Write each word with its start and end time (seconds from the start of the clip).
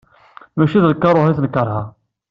Mačči 0.57 0.77
d 0.83 0.87
karuh 1.01 1.27
i 1.31 1.33
tent-ikreh. 1.37 1.85